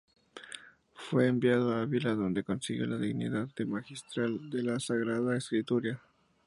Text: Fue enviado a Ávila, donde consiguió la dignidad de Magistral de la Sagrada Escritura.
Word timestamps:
Fue 0.95 1.27
enviado 1.27 1.71
a 1.75 1.83
Ávila, 1.83 2.15
donde 2.15 2.43
consiguió 2.43 2.87
la 2.87 2.97
dignidad 2.97 3.49
de 3.55 3.67
Magistral 3.67 4.49
de 4.49 4.63
la 4.63 4.79
Sagrada 4.79 5.37
Escritura. 5.37 6.01